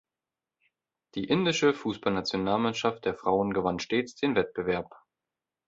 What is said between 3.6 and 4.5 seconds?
stets den